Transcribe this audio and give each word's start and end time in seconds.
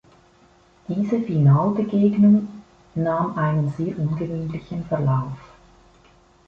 Diese 0.87 1.21
Finalbegegnung 1.21 2.47
nahm 2.95 3.37
einen 3.37 3.69
sehr 3.69 3.95
ungewöhnlichen 3.99 4.83
Verlauf. 4.85 5.37